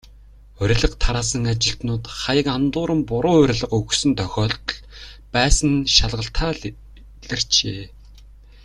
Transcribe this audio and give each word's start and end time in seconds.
Урилга 0.61 0.89
тараасан 1.03 1.43
ажилтнууд 1.53 2.05
хаяг 2.21 2.47
андууран, 2.57 3.01
буруу 3.09 3.35
урилга 3.41 3.67
өгсөн 3.79 4.11
тохиолдол 4.19 4.77
байсан 5.35 5.69
нь 5.75 5.85
шалгалтаар 5.95 6.57
илэрчээ. 7.23 7.79